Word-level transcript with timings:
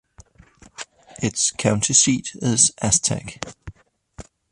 Its 1.21 1.51
county 1.51 1.93
seat 1.93 2.31
is 2.41 2.71
Aztec. 2.81 3.39